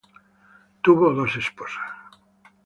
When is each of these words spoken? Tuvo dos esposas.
Tuvo 0.83 1.05
dos 1.17 1.31
esposas. 1.43 1.87